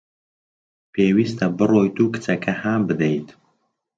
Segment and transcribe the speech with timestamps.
[0.93, 3.27] پێویستە بڕۆیت و کچەکە هان بدەیت.